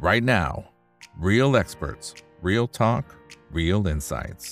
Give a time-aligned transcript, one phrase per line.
[0.00, 0.64] right now.
[1.18, 3.04] Real experts, real talk,
[3.58, 4.46] real insights.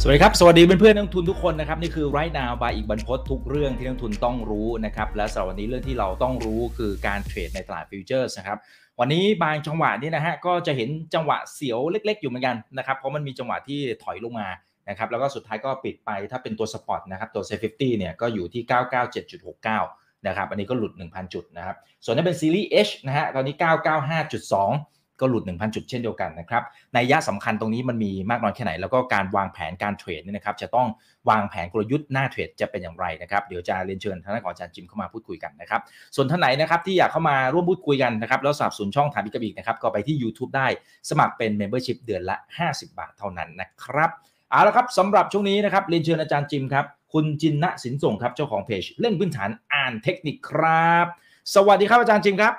[0.00, 8.58] สวัสดีครับ สวัสดีเพื่อนๆนักลงทุนทุกคนนะครับ นี่คือ right now บายอีกบรรพททุกเรื่องที่นักทุนต้องรู้นะครับ และสำหรับวันนี้เรื่องที่เราต้องรู้คือการเทรดในตลาด futures นะครับ
[9.00, 14.48] วันนี้บางจังหวะนี่นะฮะก็จะเห็นจังหวะเสียวเล็ก ๆ อยู่เหมือนกันนะครับ เพราะมันมีจังหวะที่ถอยลงมา
[14.88, 26.62] นะครับแล้วก็สุดท้ายก็ปิดไปถ้าเป็นตัว spot นะครับตัว SET50 เนี่ยก็อยู่ที่ 997.69 นะครับอันนี้ก็หลุด 1,000 จุดนะครับส่วนถ้าเป็นซีรีส์ H นะฮะตอนนี้ 995.2 ก็หลุด 1,000 จุดเช่นเดียวกันนะครับ
[26.94, 30.88] ในยะสำคัญตรงนี้มันมีมากน้อยแค่ไหน แล้วก็การวางแผนการเทรดเนี่ยนะครับจะต้อง
[31.30, 35.80] วางแผนกลยุทธ์หน้าเทรดจะเป็นอย่างไรนะครับเดี๋ยวจะเรียนเชิญท่านของอาจารย์จิมเข้ามาพูดคุยกันนะครับ
[36.16, 40.66] ส่วนท่านไหนนะครับที่อยากเข้ามาร่วมพูดคุยกันนะครับแล้วสนับสนุนช่องถามพิกบิกนะครับก็ไปที่ YouTube ได้
[41.10, 42.36] สมัครเป็น Membership เดือนละ
[42.68, 44.10] 50 บาทเท่านั้นนะครับ
[44.52, 51.06] เอาละครับสำหรับช่วงนี้นะครับเรียนเชิญอาจารย์จิมครับ คุณจินนะสินส่งครับเจ้าของเพจเล่นพื้นฐานอ่านเทคนิคครับ
[51.54, 52.54] สวัสดีครับอาจารย์จิมครับ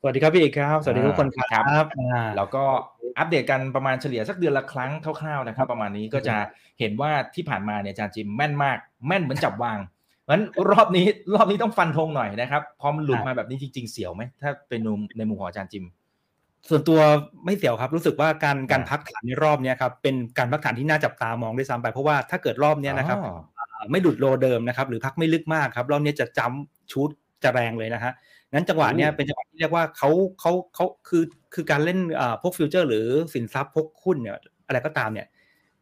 [0.00, 2.64] สวัสดีครับพี่เอกครับ สวัสดีทุกคนคครัรับอ่าแล้วก็
[3.18, 4.90] อัปเดตกันประมาณเฉลี่ยสักเดือนละครั้ง
[5.20, 6.36] คร่าวๆนะครับ ประมาณนี้ก็จะ
[6.80, 9.78] เห็นว่าที่ผ่านมาเนี่ยอาจารย์จิมแม่นมาก แม่นเหมือนจับวาง
[10.22, 15.84] เพราะฉะนั้นรอบนี้รอบนี้ต้องฟันธงหน่อยนะครับพอมันหลุดมาแบบนี้จริง ๆ เสียวไหมถ้าเป็นมุมในมุมของอาจารย์จิม
[16.68, 17.00] ส่วนตัว
[17.44, 27.10] ไม่เสียวครับ รู้สึกว่าการการอ่าพักฐานในรอบเนี้ยครับเป็นการพักฐานที่น่าจับตามองด้วยซ้ำไปเพราะว่าถ้าเกิดรอบเนี้ยนะครับอ๋ออ่าไม่หลุดโลเดิมนะครับ หรือพักไม่ลึกมากครับ รอบเนี้ยจะจ้ำชูด
[27.44, 28.12] จะแรงเลยนะฮะ
[28.52, 31.22] งั้นจังหวะเนี้ยโอ้เป็นจังหวะที่เรียกว่าเขาเขาเขาคือ
[31.54, 34.34] คือการเล่นอ่าพวกฟิวเจอร์ หรือสินทรัพย์พวกหุ้นเนี่ย
[34.66, 35.26] อะไรก็ตามเนี่ย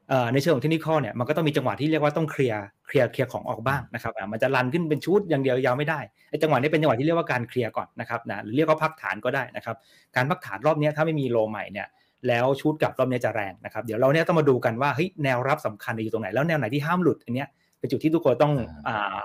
[0.08, 9.76] เอ่อในเชิงของเทคนิคเนี่ยมันก็ต้องมีจังหวะที่เรียกว่าต้องเคลียร์ เคลียร์เคลียร์ของออกบ้างนะครับอ่ามันจะรันขึ้นเป็นชุดอย่างเดียวยาวไม่ได้ไอ้จังหวะนี้เป็นจังหวะที่เรียกว่าการเคลียร์ก่อนนะครับนะหรือเรียกว่าพักฐานก็ได้นะครับ
[10.16, 11.86] การพักฐานรอบเนี้ยถ้าไม่มีโลใหม่เนี่ย
[12.28, 18.52] แล้วชุดกลับรอบเนี้ยจะแรงนะครับเดี๋ยวเราเนี่ยต้องมาดูกันว่าเฮ้ยแนวรับสำคัญอยู่ตรงไหนแล้วแนวไหนที่ห้ามหลุดอันเนี้ยเป็นจุดที่ทุกคนต้อง
[18.88, 19.24] อ่า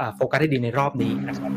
[0.00, 1.50] อ่าโฟกัสให้ดีในรอบนี้นะครับ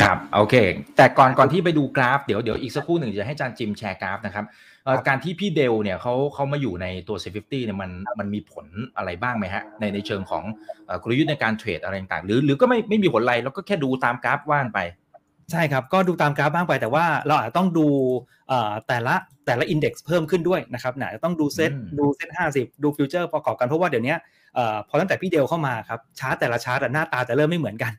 [0.00, 0.54] ครับโอเค
[0.96, 4.75] แต่ก่อนก่อนที่ไปดูกราฟเดี๋ยวเดี๋ยวอีกสักครู่หนึ่งจะให้อาจารย์จิมแชร์กราฟนะครับเอ่อ
[5.08, 8.66] การที่พี่เดลต้าเนี่ยเขาเขามาอยู่ในตัว c 50 เนี่ยมันมันมีผล
[8.96, 10.44] อะไรบ้างไหมฮะ ในในเชิงของ
[10.86, 14.78] เอ่อกลยุทธ์ในการเทรดอะไรต่างๆ หรือหรือก็ไม่ไม่มีผลอะไรแล้วก็แค่ดูตามกราฟบ้างไป
[15.52, 17.86] ใช่ครับ ก็ดูตามกราฟบ้างไปแต่ว่าเราอาจจะต้องดู
[18.48, 19.14] เอ่อแต่ละ
[19.46, 24.18] แต่ละ index เพิ่มขึ้นด้วยนะครับนะจะต้องดูเซตอืมดูเซตห้าสิบดู future ประกอบกันเพราะว่าเดี๋ยวเนี้ย
[24.54, 27.92] เอ่อพอตั้งแต่พี่เดลเข้ามาครับชาร์ตแต่ละชาร์ตอะหน้าตาจะเริ่มไม่เหมือนกัน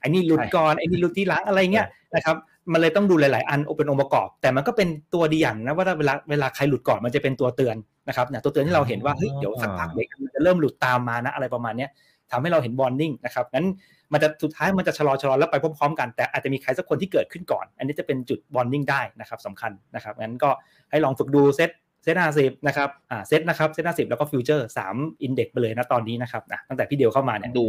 [0.00, 2.36] ไอ้นี่หลุดใช่ก่อนไอ้นี่หลุดที่หลังอะไรเงี้ยนะครับ
[2.72, 7.76] มันเลยต้องดูหลาย ๆ อันเป็นองค์ประกอบ แต่มันก็เป็นตัวดีอย่างนะว่าเวลาเวลาใครหลุดก่อนมันจะเป็นตัวเตือน
[8.08, 11.90] นะครับเนี่ยตัวเตือนที่เราเห็นว่าเฮ้ยเดี๋ยวสักพักเด็กมันจะเริ่มหลุดตามมานะอะไรประมาณเนี้ย
[12.30, 13.66] ทำให้เราเห็นบอลนิ่งนะครับงั้น
[14.12, 20.50] มันจะสุดท้ายมันจะชะลอชะลอแล้วไปพร้อม ๆ กัน แต่อาจจะมีใครสักคนที่เกิดขึ้นก่อน อันนี้จะเป็นจุดบอลนิ่งได้นะครับสำคัญนะครับงั้นก็
[20.90, 21.70] ให้ลองฝึกดูเซต
[22.02, 27.66] เซตห้าสิบนะครับอ่าเซตนะครับเซตห้าสิบแล้วก็ฟิวเจอร์สามอินเด็กไปเลยนะตอนนี้นะครับอะตั้งแต่พี่เดียวเข้ามาเนี่ยดู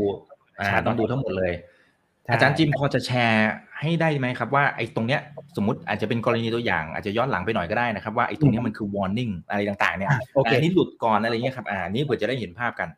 [0.60, 1.75] อ่าใช่ต้องดูทั้งหมดเลยใช่
[2.32, 3.50] อาจารย์จิมพอจะแชร์
[3.80, 5.22] ให้ได้ไหมครับว่าไอ้ตรงเนี้ย
[5.58, 12.90] สมมติอาจจะเป็นกรณีตัวอย่าง อาจจะย้อนหลังไปหน่อยก็ได้นะครับว่าไอ้ตรงเนี้ยมันคือ warning อะไรต่างๆเนี่ยอะโอเคอันนี้หลุดก่อนอะไรเงี้ยครับอ่านี่เผื่อจะได้เห็นภาพกัน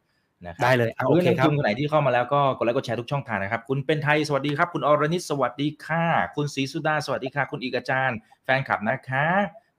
[0.45, 6.05] นะครัได้เลยอะโอเพื่อนเคนักครับทุนคนไหนที่เข้ามาแล้วก็กดไลค์กดแชร์ทุกช่องทางนะครับ คุณเป็นไทยสวัสดีครับ คุณอรนิตสวัสดีค่ะ
[6.35, 9.27] คุณศรีสุดาสวัสดีค่ะ คุณอีกอาจารย์ แฟนคลับนะคะ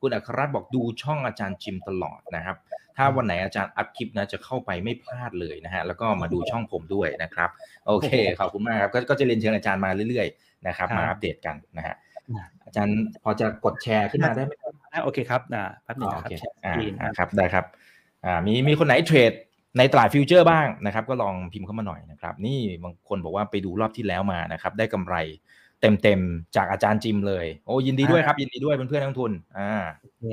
[0.00, 2.56] คุณอัครรัตน์บอกดูช่องอาจารย์จิมตลอดนะครับ
[2.97, 7.50] ถ้าวันไหนอาจารย์อัปคลิปนะจะเข้าไปไม่พลาดเลยนะฮะแล้วก็มาดูช่องผมด้วยนะครับ
[7.86, 11.94] โอเคขอบคุณมากครับก็ก็จะเรียนเชิญอาจารย์มาเรื่อยๆนะครับครับมาอัปเดตกันนะฮะ
[12.31, 17.64] อ่าอาจารย์พอจะกดแชร์ขึ้นมาได้ไหมครับอะโอเคครับอ่าแป๊บหนึ่งอ๋อนะครับเคแชร์สอ่ากรีนอ่านะครับได้ครับ
[18.25, 19.32] อ่ามีมีคนไหนเทรด
[19.78, 25.14] ในตลาด future บ้างนะครับ ก็ลองพิมพ์เข้ามาหน่อยนะครับ นี่บางคนบอกว่าไปดูรอบที่แล้วมานะครับ ได้กำไร
[25.80, 30.24] เต็มๆ จากอาจารย์จิมเลย โอ้ยินดีด้วยครับ ยินดีด้วยเพื่อนๆนักลงทุนอ่าโอเค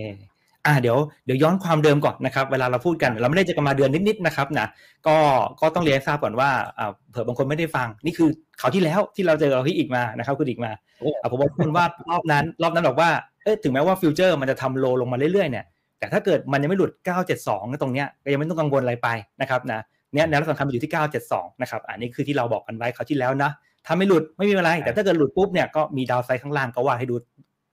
[0.66, 4.68] อ่าเดี๋ยวเดี๋ยวย้อนความเดิมก่อนนะครับเวลาเราพูดกันเราไม่ได้เจอกันมาเดือนนิดๆนะครับนะ
[5.08, 5.16] ก็
[5.62, 8.30] ก็ต้องเรียนให้ทราบก่อนว่าอ่าเผื่อบางคนไม่ได้ฟังนี่คือ
[8.60, 13.10] คราวที่แล้วที่เราเจอกับพี่อีกมานะครับคุณอีกมาโอ้อะผมบอกคุณว่ารอบนั้น รอบนั้นบอกว่า
[13.44, 15.66] เอ๊ะถึงแม้ว่า Futures มันจะทำ low ลงมาเรื่อยๆเนี่ย
[16.00, 16.92] แต่ถ้าเกิดมันยังไม่หลุด
[17.36, 19.08] 972 ตรงเนี้ยก็ยังไม่ต้องกังวลอะไรไป
[19.42, 19.80] นะครับนะ
[20.14, 20.92] เนี่ยแนวรับสำคัญมันอยู่ที่
[21.26, 23.52] 972 นะครับอันนี้คือที่เราบอกกันไว้คราวที่แล้วนะ
[23.86, 27.16] ถ้าไม่หลุดไม่มีอะไร แต่ถ้าเกิดหลุดปุ๊บเนี่ยก็มีดาวไซด์ข้างล่างก็ว่าให้ดู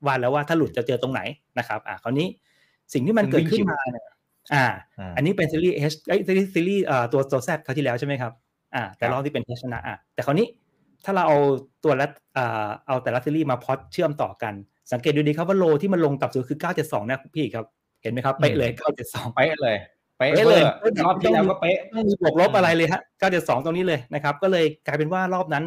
[0.07, 1.21] ว่าแล้วว่าถ้าหลุดจะเจอตรงไหน
[1.59, 2.27] นะครับ อะคราวนี้
[2.93, 4.05] สิ่งที่มันเกิดขึ้นมาเนี่ย
[4.55, 4.65] อ่า
[4.99, 8.33] อ่าอันนี้เป็นซีรีส์ H เอ้ยซีรีส์ซีรีส์เอ่อตัวตัว Z คราวที่แล้วใช่ไหมครับ
[8.75, 10.47] อ่า แต่รอบที่เป็น H ชนะอะแต่คราวนี้
[11.05, 11.39] ถ้าเราเอา
[11.85, 12.07] ตัวละ
[12.37, 14.55] อ่าเอาแต่ละซีรีส์มาพอดเชื่อมต่อกัน
[14.93, 17.65] สังเกตดูดีครับว่าโลที่มันลงต่ำสุดคือ 972 นะพี่ครับ
[18.03, 18.71] เห็นไหมครับเป๊ะเลย
[19.03, 19.77] 972 เป๊ะเลย
[20.19, 20.65] เป๊ะเป๊ะเลเลยย
[21.07, 23.01] รอบที่แล้วก็เป๊ะไม่มีบวกลบอะไรเลยฮะ
[23.33, 25.65] 972 ตรงนี้เลยนะครับ ก็เลยกลายเป็นว่ารอบนั้น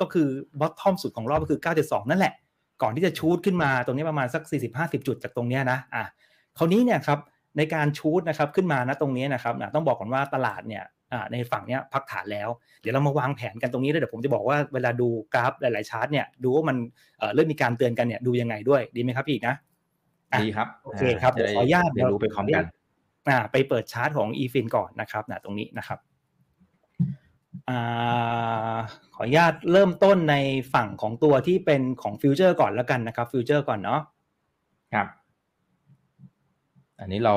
[0.00, 0.28] ก็คือ
[0.60, 2.34] บอททอมสุดของรอบก็คือ972นั่นแหละ
[2.82, 4.42] ก่อนที่จะชูดขึ้นมาตรงนี้ประมาณสัก
[4.74, 6.04] 40-50 จุดจากตรงเนี้ยนะอะ
[6.58, 7.18] คราวนี้เนี่ยครับ
[7.58, 10.84] ในการชูดนะครับขึ้นมานะตรงนี้นะครับนะต้องบอกก่อนว่าตลาดเนี่ย
[11.32, 12.48] ในฝั่งเนี้ยพักฐานแล้ว
[12.80, 16.76] เดี๋ยวเรามาวางแผนกันตรงนี้ด้วยเดี๋ยวผมจะบอกว่าเวลาดูกราฟหลายๆชาร์ตเนี่ยดูว่ามัน
[17.34, 19.56] เริ่มมีการเตือนกันเนี่ยดูยังไงด้วยดีไหมครับพี่อีกนะ
[20.40, 22.64] ดีครับโอเคครับเดี๋ยวขออนุญาตเดี๋ยวดูไปพร้อมกัน
[23.28, 26.13] อ่าไปเปิดชาร์ตของ e f i n ก่อนนะครับนะตรงนี้นะครับอ่า
[29.14, 30.36] ขออนุญาตเริ่มต้นใน
[30.74, 34.00] ฝั่งของตัวที่เป็นของฟิวเจอร์ก่อนแล้วกันนะครับฟิวเจอร์ก่อนเนาะ
[34.94, 35.06] ครับ
[37.00, 37.36] อันนี้เรา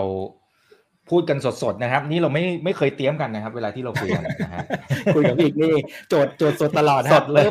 [1.09, 4.65] พูดกันสดๆนะครับ นี่เราไม่ไม่เคยเตรียมกันนะครับ เวลาที่เราคุยกันนะฮะ
[5.15, 5.73] คุยกับอีกนี่
[6.09, 7.47] โจทย์โจทย์สดตลอดสดเลย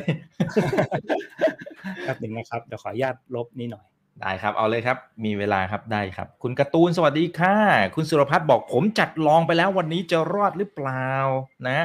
[2.07, 3.87] ครับหนึ่งนะครับเดี๋ยวขออนุญาตลบนี่หน่อย
[4.23, 7.55] ได้ครับ เอาเลยครับ มีเวลาครับได้ครับ คุณการ์ตูนสวัสดีค่ะ
[7.95, 11.11] คุณสุรพัฒน์บอกผมจัดลองไปแล้ววันนี้จะรอดหรือเปล่า
[11.69, 11.79] นะ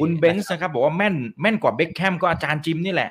[0.00, 3.10] คุณเบนซ์นะครับ บอกว่าแม่นแม่นกว่าเบคแคมก็อาจารย์จิมนี่แหละ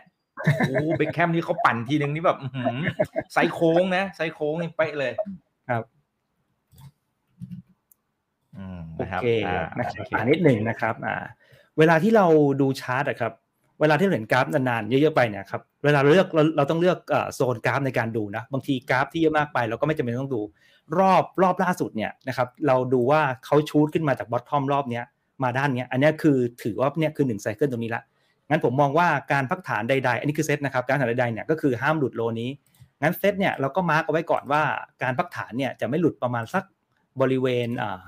[0.68, 2.40] โอ้เบคแคมนี่เขาปั่นทีนึงนี่แบบ
[3.34, 5.14] ไซโค้งนะไซโค้งนี่ไปเลย
[5.70, 5.84] ครับ
[8.96, 9.28] โอเค
[9.78, 11.16] นะครับอ่านิดหนึ่งนะครับ อ่า
[11.78, 12.26] เวลาที่เรา
[12.62, 13.34] ดูชาร์ตอะครับ
[13.82, 16.98] เวลาที่เราเห็นกราฟนานๆเยอะๆไปเนี่ยครับเวลาเราเลือกเราเราต้องเลือก
[17.36, 20.42] โซนกราฟในการดูนะบางทีกราฟที่เยอะมากไปเราก็ไม่จำเป็นต้องดู
[21.00, 25.06] รอบรอบล่าสุดเนี่ยนะครับเราดูว่าเขา shoot ขึ้นมาจาก bottom รอบเนี้ย
[25.44, 28.04] มาด้านเนี้ยอันนี้คือถือว่าเนี่ยคือหนึ่ง cycle ตรงนี้ละ
[28.50, 32.50] งั้นผมมองว่าการพักฐานใดๆ อันนี้คือเซตนะครับการพักฐานใดๆเนี่ยก็คือห้ามหลุด low นี้
[33.02, 34.62] งั้นเซตเนี่ยเราก็ mark เอาไว้ก่อนว่า
[35.04, 36.64] การพักฐานเนี่ยจะไม่หลุดประมาณสัก
[37.22, 38.00] บริเวณอ่า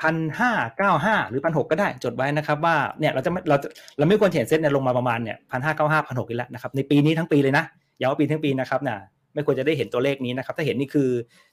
[0.00, 3.56] พันห้าเก้าห้าหรือพันหกก็ได้จดไว้นะครับว่าเนี่ยเราจะเรา
[3.98, 7.64] เราไม่ควรเห็นเซ็ตเนี่ยลงมาประมาณเนี่ยพันห้าเก้าห้าพันหกอีกแล้วนะครับในปีนี้ทั้งปีเลยนะ
[7.98, 8.96] อย่าว่าปีทั้งปีนะครับนะ
[9.34, 11.08] ไม่ควรจะได้เห็นตัวเลขนี้นะครับ ถ้าเห็นนี่คือ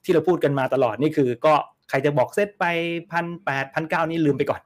[0.06, 1.54] ที่เราพูดกันมาตลอดนี่คือ ก็
[1.90, 2.66] ใครจะบอกเซตไป
[3.12, 4.62] พันแปดพันเก้านี่ลืมไปก่อน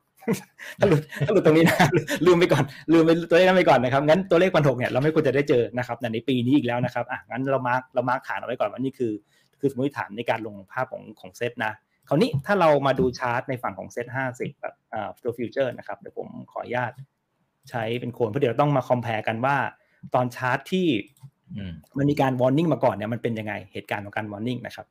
[0.79, 1.77] ถ้าหลุดถ้าหลุดตรงนี้นะ
[2.25, 2.63] ลืมไปก่อน
[2.93, 9.11] ลืมไปตัวเลขนั้นไปก่อนนะครับงั้นตัวเลขพันหกเนี่ยเราไม่ควรจะได้เจอนะครับในปีนี้อีกแล้วนะครับอะงั้นเรา mark เรา mark ฐานเอาไว้ก่อนว่านี่คือ
[9.59, 11.73] คือสมมติฐานในการลงภาพของของเซตนะ ค
[12.11, 14.75] ราวนี้ถ้าเรามาดูชาร์ตในฝั่งของเซ็ตห้าสิบแบบ
[15.23, 16.91] ตัว Futures นะครับเดี๋ยวผมขออนุญาต
[17.69, 19.57] ใช้เป็นโคนเพราะเดี๋ยวต้องมา compare กันว่า
[20.15, 20.87] ตอนชาร์ตที่
[21.97, 24.85] มันมีการ warning มาก่อนเนี่ยมันเป็นยังไงเหตุการณ์ของการ warning นะครับ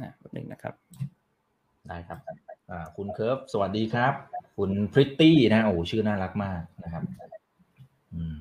[0.00, 0.74] นะแบบหนึ่งนะครับ
[1.88, 2.18] ได้ครับ
[2.96, 4.14] คุณเคิร์ฟสวัสดีครับ
[4.56, 7.02] คุณพริตตี้นะโอ้ชื่อน่ารักมากนะครับ
[8.14, 8.40] อืม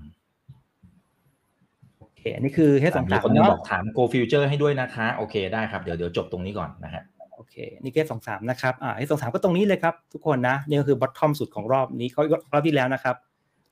[2.23, 7.03] คอันนี้คือเฮสองสามเนาะบอกถาม Gold Futures ให้ด้วยนะคะ โอเคได้ครับ เดี๋ยวเดี๋ยวจบตรงนี้ก่อนนะฮะ
[7.35, 12.21] โอเคนี่ H สองสามนะครับอ่า H สองสามก็ตรงนี้เลยครับ ทุกคนนะนี่ก็คือ bottom สุดของรอบนี้เขา
[12.53, 13.15] รอบที่แล้วนะครับ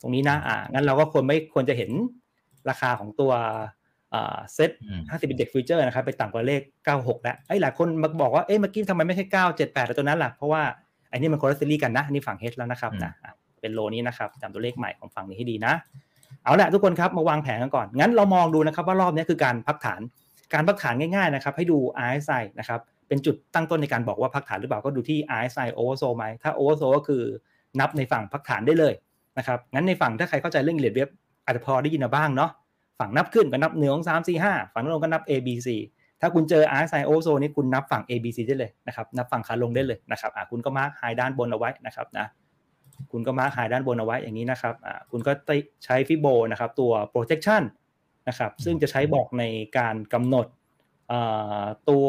[0.01, 1.91] ตรงนี้นะอ่างั้นเราก็ควรไม่ควรจะเห็น
[2.69, 3.31] ราคาของตัว
[4.53, 4.71] เซ็ต
[5.09, 10.61] ห้าสิบเด็กฟิวเจอร์นะครับไปต่ำกว่าเลขเก้าหกแล้วไอ้หลายคนมาบอกว่าเอ๊ะเมื่อกี้ทำไมไม่ใช่เก้าเจ็ดแปดตัวนั้นล่ะเพราะว่า
[11.09, 13.11] ไอ้นี่มันคอร์เรสซีกันนะนี่ฝั่งเฮดแล้วนะครับนะ
[13.61, 15.73] เป็นโลนี้นะครับจำตัวเลขใหม่ของฝั่งนี้ให้ดีนะ
[16.43, 20.01] เอาละทุกคนครับมาวางแผนกันก่อน งั้นเรามองดูนะครับว่ารอบนี้คือการพักฐาน
[20.53, 27.23] การพักฐานง่ายๆนะครับให้ดู RSI นะครับเป็นจุดตั้งต้นในการบอกว่าพักฐานหรือเปล่าก็ดูที่ RSI oversold ไหมถ้า oversold ก็คือ
[27.79, 28.93] นับในฝั่งพักฐานได้เลย
[29.37, 31.09] นะครับงั้นในฝั่งถ้าใครเข้าใจเรื่องเลดเว็บ
[31.45, 32.51] อาจจะพอได้ยินมาบ้างเนาะ
[32.99, 35.69] ฝั่งนับขึ้นก็นับหนึ่งสามสี่ห้าฝั่งลงก็นับ A B C
[36.21, 42.25] ถ้าคุณเจอ RSI oversold นี่คุณนับฝั่ง A B C ได้เลยนะครับนับฝั่งขาลงได้เลยนะครับคุณก็ mark high ด้านบนเอาไว้นะครับนะ
[43.11, 45.31] คุณก็ mark high ด้านบนเอาไว้อย่างนี้นะครับอ่าคุณก็
[45.85, 47.63] ใช้ Fibo นะครับตัว projection
[48.27, 49.43] นะครับซึ่งจะใช้บอกใน
[49.77, 50.47] การกำหนด
[51.89, 52.07] ตัว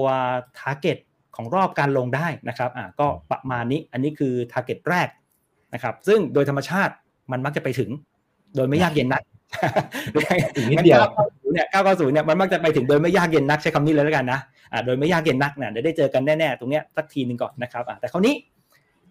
[0.61, 0.99] target
[1.37, 5.09] ของรอบการลงได้นะครับอ่าก็ประมาณนี้อันนี้คือ target แรก
[5.75, 6.93] นะครับซึ่งโดยธรรมชาติ
[7.33, 7.91] มันมักจะไปถึง
[8.57, 9.23] โดยไม่ยากเย็นนัก
[10.55, 10.99] อีกนิดเดียว
[11.53, 14.41] เนี่ย990เนี่ยมันมักจะไปถึงโดยไม่ยากเย็นนักใช้คำนี้เลยแล้วกันนะ
[14.73, 18.35] อ่าโดยไม่ยากเย็นนักเนี่ยเดี๋ยวได้เจอกันแน่ๆตรงเนี้ยสักทีหนึ่งก่อนนะครับอ่าแต่คราวนี้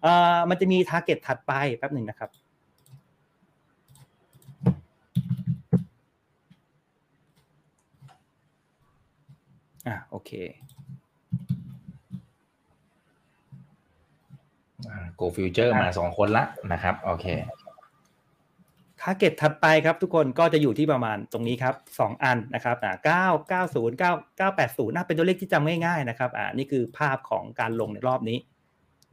[0.02, 2.30] เอ่อมันจะมี target ถัดไปแป๊บหนึ่งนะครับ
[9.86, 10.30] อ่าโอเค
[15.14, 17.26] โกฟิวเจอร์มาสองคนละนะครับ โอเค
[19.00, 28.38] ทาร์เก็ตถัดไปครับทุกคนก็จะอยู่ที่ประมาณตรงนี้ครับสองอันนะครับอ่าเก้าเก้าศูนย์เก้าเก้าแปดศูนย์น่าเป็นตัวเลขที่จำง่ายๆนะครับอ่านี่คือภาพของการลงในรอบนี้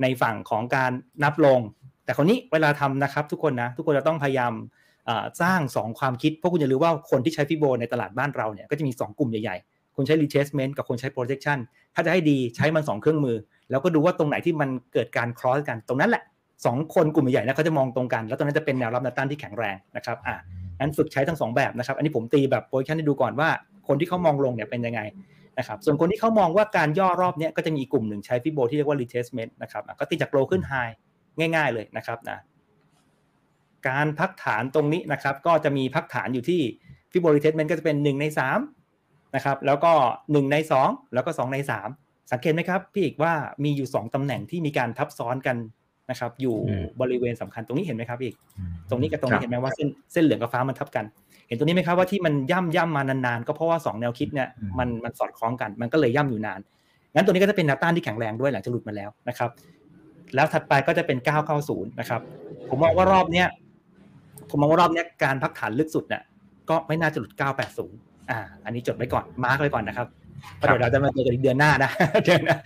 [0.02, 0.92] ในฝั่งของการ
[1.24, 1.60] นับลง
[2.06, 4.54] แต่คนนี้เวลาทำนะครับ ทุกคนนะทุกคนจะต้องพยายาม
[5.42, 11.58] สร้าง 2 ความคิด เพราะคุณอย่าลืมว่าคนที่ใช้ฟิโบในตลาดบ้านเราเนี่ยก็จะมี 2 กลุ่มใหญ่ๆ คนใช้ retracement กับคนใช้ projection
[11.96, 13.38] ถ้าจะให้ดีใช้มัน 2 เครื่องมือ
[13.70, 16.24] แล้วก็ดูว่าตรงไหนที่มันเกิดการ cross กันตรงนั้นแหละ
[16.58, 20.36] 2 คนกลุ่มใหญ่ๆนะเขาจะมองตรงกัน แล้วตรงนั้นจะเป็นแนวรับแนวต้านที่แข็งแรงนะครับอะ
[20.80, 23.50] งั้นฝึกใช้ทั้ง 2 แบบนะครับ อันนี้ผมตีแบบ projection ให้ดูก่อนว่า
[23.88, 25.02] คนที่เขามองลงเนี่ยเป็นยังไง
[25.60, 30.74] นะครับส่วนคนที่เขามองว่าการย่อรอบนี้ก็จะมีกลุ่มหนึ่งใช้ Fibo ที่เรียกว่า retracement นะครับก็ตีจาก low ขึ้น high
[31.40, 32.38] ง่าย ๆเลยนะครับนะ
[33.88, 36.62] การพักฐานตรงนี้นะครับ ก็จะมีพักฐานอยู่ที่
[37.12, 38.60] Fibo retracement ก็จะเป็นหนึ่งในสาม
[39.36, 39.92] นะครับแล้วก็
[40.32, 41.90] หนึ่งในสองแล้วก็สองในสาม
[42.32, 45.58] สังเกตไหมครับพี่อีกว่ามีอยู่สองตำแหน่งที่มีการทับซ้อนกัน
[46.10, 46.56] นะครับ อยู่
[47.02, 48.36] บริเวณสำคัญตรงนี้เห็นไหมครับอีก
[48.90, 51.06] ตรงนี้กับตรงนี้เห็นไหมว่าเส้นเส้นเหลืองกับฟ้ามันทับกัน
[51.50, 54.48] เห็นตรงนี้ไหมครับว่าที่มันย่ำย่ำมานานๆ ก็เพราะว่า 2 แนวคิดเนี่ย
[54.80, 56.60] มันมันสอดคล้องกัน มันก็เลยย่ำอยู่นาน
[57.14, 59.50] งั้นตัวนี้ก็จะเป็นแนวต้านที่แข็งแรงด้วยหลังจากหลุดมาแล้วนะครับ
[60.36, 61.18] แล้วถัดไปก็จะเป็น
[61.60, 62.22] 990 นะครับ
[62.70, 63.48] ผมมองว่ารอบเนี้ย
[64.50, 66.22] ผมมองว่ารอบเนี้ยการพักฐานลึกสุดเนี่ย
[66.70, 67.32] ก็ไม่น่าจะหลุด
[67.82, 70.08] 980 อ่า อันนี้จดไว้ก่อนมาร์กไว้ก่อนนะครับ
[70.58, 71.92] เดี๋ยวเราจะมาเจอกันเดือนหน้านะ
[72.26, 72.58] เดือนหน้า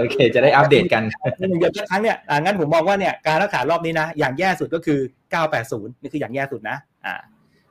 [0.00, 1.02] โอเค จะได้อัปเดตกัน
[1.38, 4.98] หนึ่งเดือนครั้งเนี่ยอ่างั้นผมมองว่าเนี่ยการรักษารอบนี้นะ อย่างแย่สุดก็คือ
[5.50, 7.14] 980 นี่คืออย่างแย่สุดนะ อ่า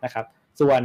[0.03, 0.25] นะครับ
[0.61, 0.81] ส่วน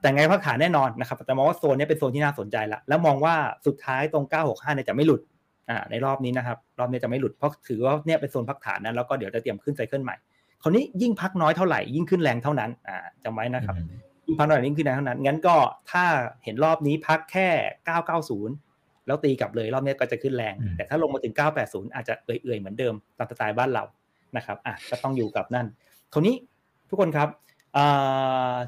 [0.00, 3.34] แต่ไงพักฐานแน่นอนนะครับ แต่มองว่าโซนนี้เป็นโซนที่น่าสนใจละแล้วมองว่า
[3.66, 5.20] สุดท้ายตรง 965 เนี่ยจะไม่หลุด
[5.68, 10.16] อ่าในรอบนี้นะครับ รอบนี้จะไม่หลุดเพราะถือว่าเนี่ยเป็นโซนพักฐานนั้นแล้วก็เดี๋ยวจะเตรียมขึ้นไซเคิลใหม่
[10.62, 13.76] คราวนี้ยิ่งพักน้อยเท่าไหร่ยิ่งขึ้นแรงเท่านั้นอ่าจำไว้นะครับ
[14.26, 15.56] ยิ่งพักน้อยยิ่งขึ้นแรงเท่านั้น งั้นก็
[15.90, 16.04] ถ้า
[16.44, 17.48] เห็นรอบนี้พักแค่
[18.28, 23.84] 990 แล้วตีกลับเลยรอบนี้ก็จะขึ้นแรง แต่ถ้าลงมาถึง 980 อาจจะเอื่อยๆเหมือนเดิมตามสไตล์บ้านเรา
[24.36, 25.66] นะครับอะก็ต้องอยู่กับนั่น
[26.12, 26.34] คราวนี้
[26.88, 27.28] ทุกคนครับ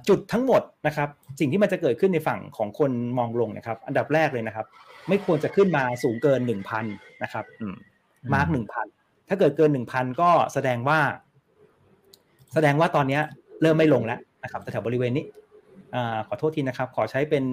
[0.08, 1.08] จุดทั้งหมดนะครับ
[1.40, 4.66] สิ่งที่มันจะเกิดขึ้นในฝั่งของคนมองลงนะครับ อันดับแรกเลยนะครับ
[5.08, 6.84] ไม่ควรจะขึ้นมาสูงเกินหนึ่งพัน
[7.22, 7.44] นะครับ
[8.34, 8.86] มาร์กหนึ่งพัน
[9.28, 10.98] ถ้าเกิดเกินหนึ่งพันก็แสดงว่า
[12.54, 13.20] แสดงว่าตอนนี้
[13.62, 15.24] เริ่มไม่ลงแล้วนะครับแถวบริเวณนี้
[16.28, 17.44] ขอโทษทีนะครับ ขอใช้เป็น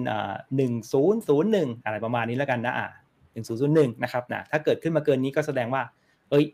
[0.56, 2.86] หนึ่งศูนย์ศูนย์หนึ่งอะไรประมาณนี้แล้วกันนะอ่า
[3.32, 5.82] หนึ่งศูนย์ศูนย์หนึ่งนะครับนะถ้าเกิดขึ้นมาเกินนี้ก็แสดงว่า
[6.30, 6.44] เอ้ย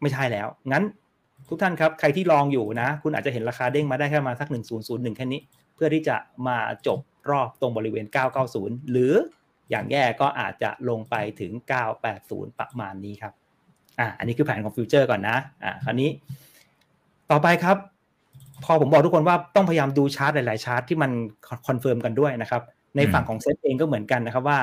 [0.00, 0.84] ไม่ใช่แล้ว งั้น
[1.48, 4.48] ทุกท่านครับ ใครที่ลองอยู่นะ คุณอาจจะเห็นราคาเด้งมาได้แค่มาสัก
[4.82, 5.40] 1001 แค่นี้
[5.74, 6.16] เพื่อที่จะ
[6.46, 6.98] มาจบ
[7.30, 8.06] รอบตรงบริเวณ
[8.48, 9.12] 990 หรือ
[9.70, 11.52] อย่างแย่ก็อาจจะลงไปถึง
[12.06, 13.32] 980 ประมาณนี้ครับ
[13.98, 16.10] อ่าอันนี้คือแผนของฟิวเจอร์ก่อนนะ อ่าคราวนี้
[17.30, 17.76] ต่อไปครับ
[18.64, 21.10] พอผมบอกทุกคนว่าต้องพยายามดูชาร์ตหลาย ๆ ชาร์ตที่มัน
[21.68, 22.62] confirm กันด้วยนะครับ
[22.96, 24.60] ในฝั่งของเซตเองก็เหมือนกันนะครับว่า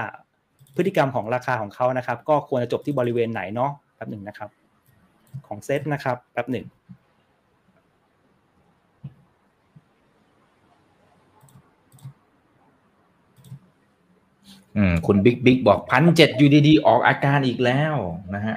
[0.76, 4.50] พฤติกรรมของราคาของเขานะครับ ก็ควรจะจบที่บริเวณไหนเนาะแป๊บหนึ่งนะครับ
[5.48, 6.66] ของเซตนะครับแป๊บหนึ่ง
[14.78, 17.96] อืมคุณบิ๊กบิ๊กบอกพันเจ็ดยูดีๆ ออกอาการอีกแล้ว
[18.36, 18.56] นะฮะ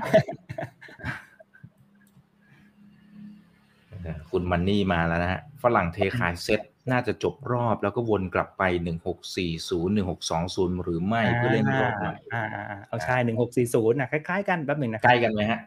[4.31, 6.61] คุณมันนี่มาแล้วนะฮะฝรั่งเทขายเซ็ต
[6.91, 15.61] น่าจะจบรอบแล้วก็วนกลับไปหนึ่งหกสี่ศูนย์หนึ่งหกสองศูนย์หรือไม่เพื่อเล่นรอบใหม่อ่าอ่าเอาใช่หนึ่งหกสี่ศูนย์นะคล้ายๆกันแป๊บหนึ่งนะใกล้กันไหมฮะ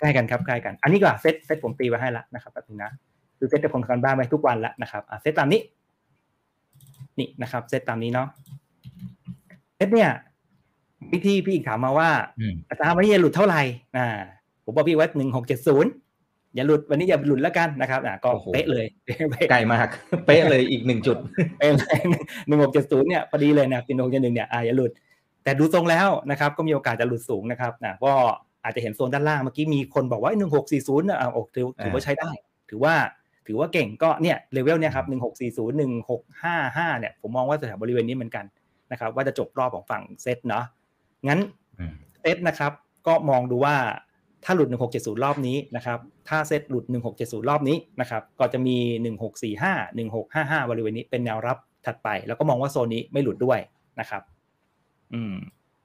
[0.00, 2.90] ใกล้กันครับใกล้กัน อันนี้ก็เซตเซตผมตีไว้ให้แล้วนะครับแป๊บนึงนะ
[3.38, 5.60] คือเซตจะผมกันบ้านไว้ทุกวันแล้วนะครับอ่าเซตตามนี้
[7.18, 8.28] นี่นะครับเซตตามนี้เนาะ
[9.76, 10.10] เซตเนี่ย
[11.12, 12.10] วิธีพี่อีกถามมาว่า
[12.68, 13.62] อาจารย์วันนี้หลุดเท่าไหร่
[13.96, 14.08] อ่า
[14.64, 15.90] ผมบอกพี่ว่าหนึ่งหกเจ็ดศูนย์
[16.54, 18.86] อย่าหลุดวันนี้อย่าหลุดแล้วกันนะครับอ่าก็เป๊ะเลย
[19.50, 19.88] ใกล้มาก
[20.26, 21.16] เป๊ะเลยอีกหนึ่งจุด
[21.58, 21.98] เป๊ะเลย
[22.46, 24.90] หนึ่งหกเจ็ดศูนย์เนี่ยพอดีเลยนะปินโงเจ็ดหนึ่งเนี่ยอ่าอย่าหลุด
[25.44, 28.12] แต่ดูทรงแล้วนะครับก็มีโอกาสจะหลุดสูงนะครับนะก็
[28.64, 32.30] อาจจะเห็นโซนด้านล่างเมื่อกี้มีคนบอกว่าหนึ่งหกสี่ศูนย์อ่าโอ้ถือถือว่าใช้ได้
[32.70, 32.94] ถือว่า
[33.46, 38.44] ถือว่าเก่งก็เนี่ยเลเวลเนี่ยครับหนึ่งหกสี่ศูนย์หนึ่งหกห้าห้าเนี่ยผมมองว่าแถวบริเวณนี้เหมือนกัน
[38.92, 40.64] นะครับว่าจะจบรอบของฝั่งเซตเนาะ
[41.28, 41.40] งั้น
[42.20, 42.72] เซตนะครับ
[43.06, 43.74] ก็มองดูว่า
[44.44, 46.84] ถ้าหลุด 1670 รอบนี้นะครับ ถ้าเซตหลุด
[47.16, 48.76] 1670 รอบนี้นะครับ ก็จะมี
[49.58, 51.56] 1645 1655 บริเวณนี้เป็นแนวรับ
[51.86, 53.58] ถัดไป แล้วก็มองว่าโซนนี้ไม่หลุดด้วย
[54.00, 54.22] นะครับ
[55.14, 55.36] อืม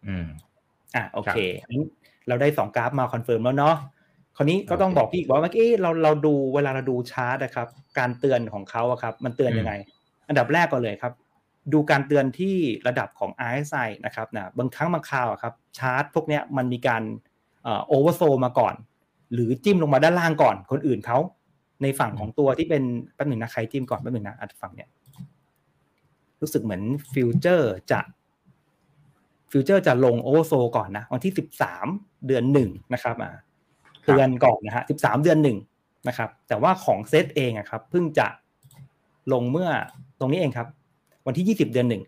[0.05, 0.27] อืม
[0.95, 1.37] อะโอเค
[2.27, 3.75] เราได้สองกราฟมา confirm แล้วเนาะ
[4.37, 7.67] คราวนี้ก็ต้องบอกพี่ว่าเมื่อกี้เราเราดูเวลาเราดูชาร์ตนะครับ
[7.99, 9.73] การเตือนของเขาอะครับ มันเตือนยังไง
[10.27, 11.13] อันดับแรกก่อนเลยครับ
[11.73, 12.55] ดูการเตือนที่
[12.87, 17.03] ระดับของ RSI นะครับนะ บางครั้งบางคราวอะครับ ชาร์ตพวกเนี้ยมันมีการ
[17.87, 18.75] oversold มาก่อน
[19.33, 21.17] หรือจิ้มลงมาด้านล่างก่อนคนอื่นเขา
[21.81, 22.83] ในฝั่งของตัวที่เป็น
[23.15, 24.89] แป๊บหนึ่งนะใครจิ้มก่อนแป๊บหนึ่งนะอัดฝั่งเนี้ย
[26.41, 26.81] รู้สึกเหมือน
[27.13, 27.99] ฟิวเจอร์จะ
[29.51, 31.87] Futures จะลง oversold ก่อนนะวันที่สิบสาม
[32.27, 33.31] เดือนหนึ่งนะครับอ่า
[34.05, 35.57] เตือนก่อนนะฮะสิบสามเดือนหนึ่ง
[36.07, 38.27] นะครับ แต่ว่าของเซตเองอะครับเพิ่งจะ
[39.33, 39.69] ลงเมื่อ
[40.19, 40.67] ตรงนี้เองครับ
[41.25, 42.03] วันที่ยี่สิบเดือนหนึ่ง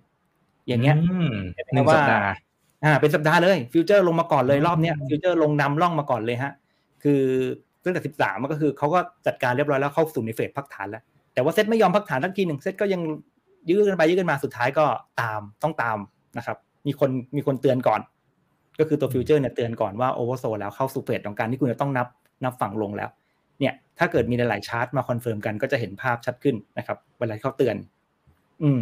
[0.68, 0.96] อย่างเงี้ย
[1.74, 2.32] หนึ่งสัปดาห์
[2.84, 6.51] อ่าเป็นสัปดาห์เลยฟิวเจอร์ลงมาก่อนเลยรอบเนี้ยฟิวเจอร์ลงนำร่องมาก่อนเลยฮะ
[7.03, 7.22] คือ
[7.84, 11.03] ตั้งแต่สิบสามมันก็คือเขาก็จัดการเรียบร้อยแล้วเข้าสู่ใน phase พักฐานแล้ว
[11.34, 13.01] แต่ว่าเซตไม่ยอมพักฐานสักทีหนึ่งเซตก็ยัง
[13.69, 14.86] ยื้อกันไปยื้อกันมาสุดท้ายก็
[15.22, 15.98] ตามต้องตาม
[16.38, 16.57] นะครับ
[16.88, 18.01] มีคนมีคนเตือนก่อน
[18.79, 22.07] ก็คือตัวฟิวเจอร์เนี่ยเตือนก่อนว่า oversold แล้วเข้าสู่ phase ของการที่คุณจะต้องนับ
[22.43, 23.10] นับฝั่งลงแล้ว
[23.60, 27.75] เนี่ย ถ้าเกิดมีหลายชาร์ตมา confirm กันก็จะเห็นภาพชัดขึ้นนะครับ เวลาเขาเตือน
[28.63, 28.81] อืม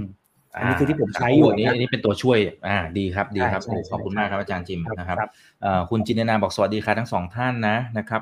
[0.55, 5.17] อันนี้คือที่ผมใช้อยู่นี้อันนี้เป็นตัวช่วยอ่าดีครับดีครับขอบคุณมากครับอาจารย์จิมนะครับ
[5.89, 8.21] คุณจินนาบอกสวัสดีครับทั้งสองท่านนะนะครับ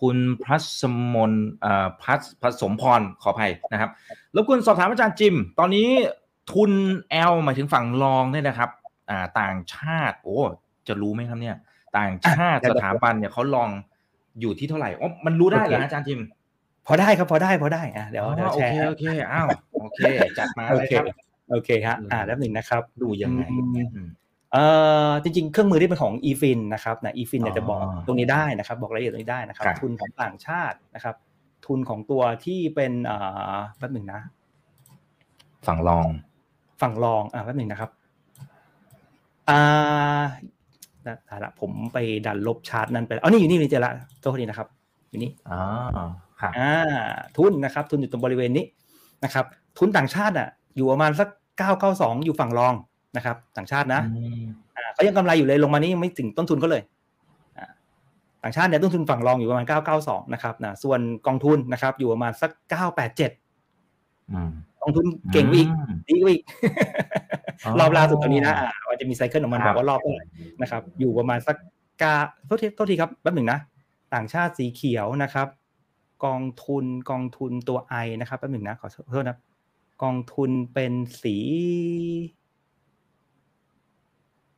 [0.00, 0.82] คุณพัส
[1.14, 1.32] มน
[1.64, 3.90] อ่าพัสผสมพรขออภัยนะครับ
[4.36, 5.88] รบกวนสอบถามอาจารย์จิม ตอนนี้
[6.52, 6.72] ทุน
[7.30, 8.70] L หมายถึงฝั่งรองเนี่ยนะครับ
[9.10, 10.38] อ่าต่างชาติ โอ้
[10.88, 11.56] จะรู้ไหมครับเนี่ย
[11.98, 13.70] ต่างชาติสถาบันเนี่ยเขาลอง
[14.40, 16.20] อยู่ที่เท่าไหร่อ๋อมันรู้ได้เหรออาจารย์จิม
[16.86, 19.46] พอได้ครับพอได้พอได้อะเดี๋ยวเดี๋ยวโอแชร์เคโอเคอ้าว
[19.82, 20.00] โอเค
[20.38, 21.06] จัดมาโอเลยเคครับ
[21.50, 24.08] โอเคฮะอ่าแล้วหนึ่งนะครับ ดูยังไงอืมอืม
[24.52, 24.64] เอ่
[25.08, 31.14] อจริงๆ เครื่องมือที่เป็นของ eFin นะครับนะ eFin เนี่ยอ๋อจะบอกตรงนี้ได้นะครับ บอกรายละเอียดตรงนี้ได้นะครับครับทุนของต่างชาตินะครับ
[31.66, 33.16] ทุนของตัวที่เป็นเอ่
[33.52, 34.20] อแป๊บหนึ่งนะ
[35.66, 36.06] ฝั่งรอง
[36.80, 37.90] ฝั่งรองอ่าแป๊บหนึ่งนะครับ
[39.50, 39.60] อ่า
[41.02, 44.68] ได้ได้ละผมไปดันลบชาร์ตนั้นไปแล้วอ๋อนี่อยู่นี่นี่เจอละโทษทีนะครับ
[45.10, 45.60] อยู่นี่อ๋อ
[46.40, 46.72] ครับอ่า
[47.36, 48.64] ทุนนะครับ ทุนอยู่ตรงบริเวณนี้
[49.24, 49.44] นะครับ
[49.78, 51.28] ทุนต่างชาติอะ อยู่ประมาณสัก
[51.58, 52.74] เก้าเก้าสองอยู่ฝั่งรอง
[53.16, 54.44] นะครับ ต่างชาตินะอืม
[54.76, 56.82] อ่าเขายังกำไรอยู่เลยลงมานี่ยังไม่ถึงต้นทุนเขาเลย
[57.58, 57.66] อ่า
[58.42, 59.66] ต่างชาติเนี่ยต้นทุนฝั่งรองอยู่ประมาณ
[59.98, 62.50] 992นะครับนะส่วนกองทุนนะครับ อยู่ประมาณสัก
[63.20, 64.50] 987อืม
[64.82, 66.42] กองทุนเก่งกว่าอีกมดีกว่าอีก
[67.64, 70.24] อ๋อรอบล่าสุดตัวนี้นะอ่ามันจะมีไซเคิลของมันครับอบกว่ารอบเท่าไหร่
[70.62, 71.56] นะครับ อยู่ประมาณสัก
[72.02, 72.14] กา
[72.46, 73.58] โทษทีโทษทีครับแป๊บหนึ่งนะ
[74.14, 75.48] ต่างชาติสีเขียวนะครับ
[76.24, 79.40] กองทุนกองทุนตัวไอนะครับแป๊บหนึ่งนะขอโทษนะครับ
[80.02, 81.36] กองทุนเป็นสี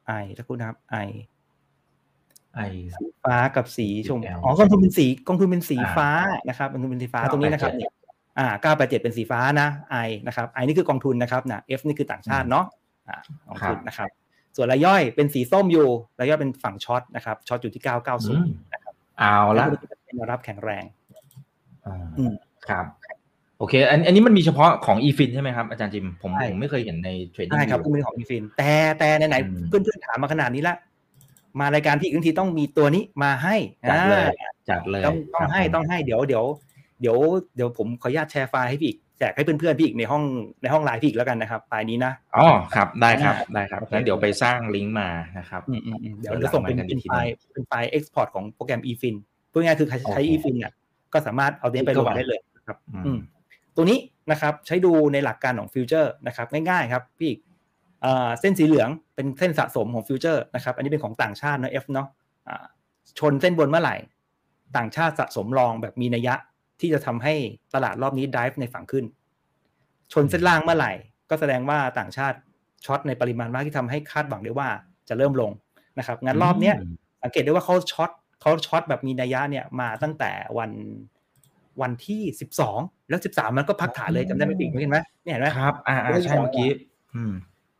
[0.06, 0.96] ไอถ้าคุณนะครับไอ
[2.54, 2.60] ไอ
[2.96, 6.10] สีฟ้ากับสีชม XL อ๋อกองทุนเป็นสีกองทุนเป็นสีอ่าฟ้า
[6.48, 7.92] นะครับกองทุนเป็นสีฟ้า987ตรงนี้นะครับเนี่ย
[8.38, 9.68] อ่า987เป็นสีฟ้านะ
[10.06, 12.64] I นะครับ I นี่คือกองทุนนะครับนะ F นี่คือต่างชาติเนาะ
[13.08, 13.16] อ่า
[13.48, 14.08] กองทุนนะครับ
[14.56, 19.64] ส่วนรายย่อยเป็นสีส้มอยู่รายย่อยเป็นฝั่งช็อตนะครับช็อตอยู่ที่อืม990เอาละ
[20.06, 20.84] เป็นแนวรับแข็งแรง
[21.86, 22.32] อ่าอืม
[22.68, 22.86] ครับ
[23.58, 30.76] โอเค อันอันนี้มันมีเฉพาะของ eFin ใช่ไหมครับ อาจารย์จิม ผมใช่ผมไม่เคยเห็นในเทรดดิ้งใช่ครับก็เป็นของ eFin แต่แต่ไหนอืมๆเพื่อนๆถามมาขนาดนี้ละ
[31.60, 33.56] มารายการพี่อีกทีต้องมีตัวนี้มาให้
[33.90, 36.44] จัดเลยอ่าจัดเลยต้องต้องครับให้ผมต้องให้เดี๋ยวเดี๋ยว
[37.00, 37.18] เดี๋ยว
[37.56, 40.22] เดี๋ยวผมขออนุญาตแชร์ไฟล์ให้พี่อีกแจกให้เพื่อนๆพี่อีกในห้อง
[40.62, 49.14] ในห้องไลน์พี่อีกแล้วกันนะครับไฟล์นี้นะอ๋อครับได้ครับอ่าได้ครับโอเคงั้นเดี๋ยวไปสร้างลิงก์มานะครับอืมอืมอืมเดี๋ยวเดี๋ยวจะส่งเป็นหลังไมค์กันอีเป็นกทีไฟล์เป็นไฟล์ export ของโปรแกรม eFin
[49.52, 50.72] พูดง่ายๆคือใครใช้โอเค eFin เนี่ย
[51.12, 53.18] ก็สามารถเอาเนี้ยไปคลิลงเข้าไปได้เลยครับอืมอืม
[53.80, 57.40] ตัวนี้นะครับใช้ดูในหลักการของฟิวเจอร์นะครับง่ายๆครับพี่อีก
[58.02, 62.08] เอ่อเส้นสีเหลืองเป็นเส้นสะสมของฟิวเจอร์นะครับอันนี้เป็นของต่างชาตินะ F เนาะ
[62.48, 62.64] อ่า
[63.18, 63.96] ชนเส้นบนเมื่อไหร่
[64.76, 66.34] ต่างชาติสะสม long แบบมีนัยยะ
[66.80, 67.34] ที่จะทำให้
[67.74, 69.04] ตลาดรอบนี้ drive ในฝั่งขึ้น
[70.12, 70.92] ชนเส้นล่างเมื่อไหร่
[71.30, 72.36] ก็แสดงว่าต่างชาติ
[72.84, 74.68] short ในปริมาณมากที่ทำให้คาดหวังได้ว่า
[75.08, 75.50] จะเริ่มลง
[75.98, 76.76] นะครับงั้นรอบเนี้ย
[77.22, 78.10] สังเกตได้ว่าเขา short
[78.40, 80.70] เขา short แบบมีนัยยะเนี่ยมาตั้งแต่วัน
[81.82, 86.68] วันที่สิบสองแล้วสิบสามมันก็พักฐานเลยจำได้ไหมปิ๊กเห็นไหมเนี่ยเห็นไหมครับอ่าอ่าใช่เมื่อกี้
[87.14, 87.32] อืม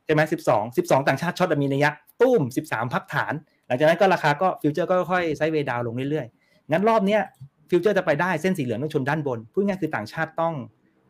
[0.05, 3.33] ใช่ไหมสิบสองสิบสองต่างชาติ short แบบมีนัยยะตุ้มสิบสามพักฐาน
[3.67, 7.23] หลังจากนั้นก็ราคาก็ futures ก็ค่อย sideway down ลงเรื่อยๆ งั้นรอบเนี้ย
[7.71, 10.55] ฟิวเจอร์จะไปได้เส้นสีเหลืองต้องชนด้านบนพูดง่ายๆคือต่างชาติต้อง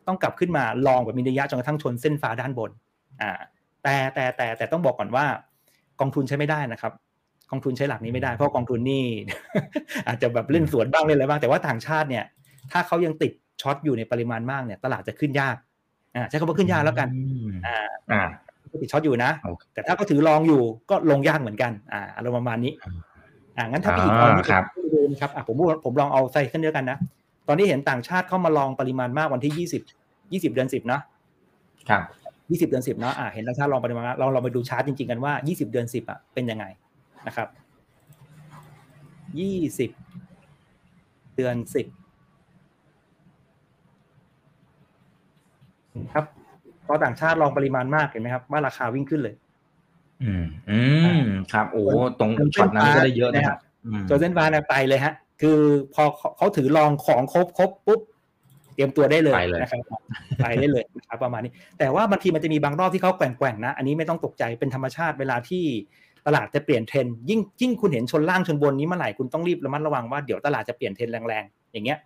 [0.07, 2.71] ต้องกลับขึ้นมา long แบบมีนัยยะจนกระทั่งชนเส้นฟ้าด้านบน
[3.21, 3.31] อ่า
[3.83, 5.25] แต่แต่แต่แต่ต้องบอกก่อนว่า
[5.99, 6.93] กองทุนใช้ไม่ได้นะครับ
[7.51, 9.05] กองทุนใช้หลักนี้ไม่ได้เพราะกองทุนนี่
[10.07, 12.25] อาจจะแบบเล่นสวนบ้างเล่นอะไรบ้างแต่ว่าต่างชาติเนี่ย
[12.71, 15.55] ถ้าเขายังติด short อยู่ในปริมาณมากเนี่ยตลาดจะขึ้นยาก
[16.15, 17.77] อ่าใช้คำว่าขึ้นยากแล้วกันอืมอ่า
[18.11, 18.29] อ่า
[18.81, 22.73] ติด short อยู่นะโอเคแต่ถ้าเขาถือ long อยู่ก็ลงยากเหมือนกันอ่าอารมณ์ประมาณนี้
[23.57, 25.55] อ่างั้นถ้าพี่อีกอ่าเอานี่ครับไปดูนะครับอะผม
[25.85, 26.97] ผมลองเอาไซเคิลเดียวกันนะ
[27.47, 29.81] ตอนนี้เห็นต่างชาติเข้ามาลองปริมาณมากวันที่ยี่สิบ
[30.33, 31.01] ยี่สิบเดือนสิบเนาะ
[31.89, 32.03] ครับ
[32.51, 36.65] ยี่สิบเดือนสิบเนาะอ่าเห็นต่างชาติลองปริมาณมากเราเราไปดูชาร์ตจริงๆกันว่ายี่สิบเดือนสิบอะเป็นยังไง
[37.27, 37.47] นะครับ
[39.39, 39.91] ยี่สิบ
[41.35, 41.87] เดือนสิบ
[46.13, 46.25] ครับ
[46.85, 49.35] พอต่างชาติลองปริมาณมากเห็นไหมครับ ว่าราคาวิ่งขึ้นเลย
[50.23, 50.81] อืม อื
[51.19, 51.23] ม
[51.53, 51.81] ครับ โอ้
[52.19, 55.59] ตรง short นั้นก็ได้เยอะนะครับอืมชนเส้นฟ้าเนี่ยไปเลยฮะ คือ
[55.93, 58.01] พอเขาเขาถือ long ของครบครบปุ๊บ
[58.73, 59.81] เตรียมตัวได้เลยไปเลยนะครับ
[60.43, 65.63] ไปได้เลยนะครับประมาณนี้ แต่ว่าบางทีมันจะมีบางรอบที่เขาแกว่งๆนะ อันนี้ไม่ต้องตกใจเป็นธรรมชาติเวลาที่
[66.27, 71.99] ตลาดจะเปลี่ยนเทรนด์ยิ่งยิ่งคุณเห็นชนล่างชนบนนี้เมื่อไหร่คุณต้องรีบระมัดระวังว่าเดี๋ยวตลาดจะเปลี่ยนเทรนด์แรงๆอย่างเงี้ย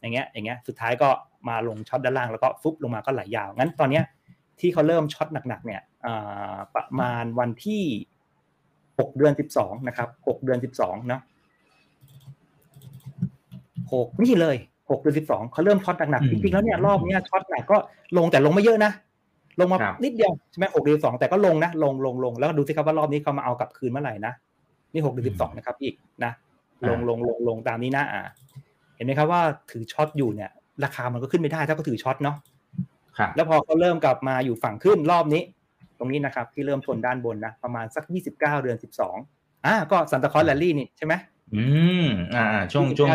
[0.00, 1.08] อย่างเงี้ย อย่างเงี้ย สุดท้ายก็
[1.48, 4.04] มาลง short ด้านล่างแล้วก็ฟุบลงมาก็ไหลยาวงั้นตอนเนี้ย
[4.60, 7.82] ที่เขาเริ่มช็อตหนักๆเนี่ยอ่าประมาณวันที่
[8.98, 11.20] หกเดือนสิบสองนะครับหกเดือนสิบสองเนาะ
[13.92, 14.56] หกนี่เลย
[14.90, 17.76] หกเดือนสิบสองเขาเริ่มช็อตหนักอืๆมจริงๆแล้วเนี่ยรอบเนี้ยช็อตหนักก็
[18.16, 18.92] ลงแต่ลงไม่เยอะนะ
[19.60, 24.32] ลงมาครับนิดเดียวใช่ไหมหกเดือนสองแต่ก็ลงนะ ลงลงลงแล้วก็ดูสิครับว่ารอบนี้เขามาเอากลับคืนเมื่อไหร่นะ
[24.92, 26.32] นี่หกเดือนสิบสองนะครับอีกนะ
[26.88, 28.22] ลงลงลงลงตามนี้นะอ่า
[28.96, 30.50] เห็นไหมครับว่าถือ short อยู่เนี่ย
[30.84, 32.36] ราคามันก็ขึ้นไม่ได้ถ้าก็ถือ short เนาะ
[33.18, 35.42] ครับแล้วพอเขาเริ่มกลับมาอยู่ฝั่งขึ้นรอบนี้
[35.98, 39.16] ตรงนี้นะครับที่เริ่มชนด้านบนนะประมาณสักยี่สิบเก้าเดือนสิบสอง
[39.66, 41.14] อ่าก็ Santa Claus rally นี่ใช่ไหม
[41.54, 41.64] อื
[42.04, 43.08] มอ่า ช่วงช่วง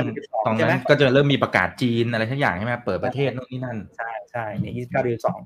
[0.46, 5.40] ตอนนั้นก็จะเริ่มมีประกาศจีนอะไรทั้งอย่างใช่ไหมเปิดประเทศนู่นนี่นั่นใช่ใช่ในยี่สิบเก้าเดือนสอง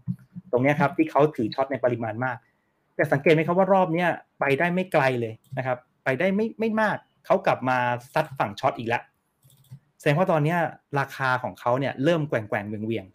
[0.51, 2.37] ตรงนี้ครับ ที่เขาถือ short ในปริมาณมาก
[2.95, 7.77] แต่สังเกตไหมครับว่ารอบเนี้ยไปได้ไม่ไกลเลยนะครับ ไปได้ไม่ไม่มากเขากลับมา
[8.13, 9.03] ซัดฝั่ง short อีกแล้ว
[10.05, 10.55] แสดงว่าตอนนี้
[10.99, 13.05] ราคาของเขาเนี่ยเริ่มแกว่งแกว่งเหวี่ยงเหวี่ยง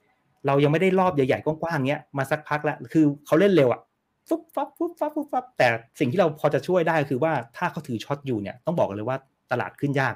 [0.46, 3.80] เรายังไม่ได้รอบใหญ่ๆกว้างๆเนี้ยมาสักพักแล้วคือเขาเล่นเร็วอะ
[4.28, 5.66] ฟุบฟับฟุบฟับฟุบฟับแต่
[6.00, 9.16] สิ่งที่เราพอจะช่วยได้คือว่าถ้าเขาถือ short อยู่เนี่ยต้องบอกเลยว่า
[9.52, 10.14] ตลาดขึ้นยาก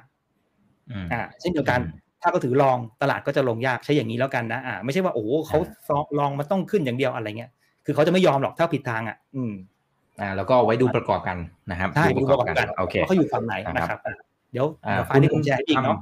[1.12, 1.80] อ่าเช่นเดียวกัน
[2.22, 5.58] ถ้าเขาถือ long ตลาดก็จะลงยากใช้อย่างนี้แล้วกันนะอ่าไม่ใช่ว่าโอ้เขา
[6.18, 7.50] long มาต้องขึ้นอย่างเดียวอะไรเงี้ย
[7.84, 9.52] คือเขาจะไม่ยอมหรอกถ้าผิดทางอะ อืม
[10.20, 11.36] อ่าแล้วก็ไว้ดูประกอบกัน
[11.70, 13.98] นะครับใช่ดูประกอบกันโอเคเขาอยู่ฝั่งไหนนะครับ
[14.52, 14.66] เดี๋ยว
[15.06, 15.98] ไฟล์ที่ผมแชร์อีกเนาะ